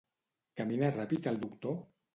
Camina 0.61 0.91
ràpid 0.97 1.31
el 1.35 1.41
doctor? 1.47 1.81